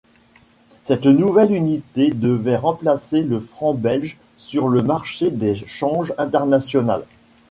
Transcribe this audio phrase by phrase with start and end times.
[0.81, 7.03] Cette nouvelle unité devait remplacer le franc belge sur le marché des changes international.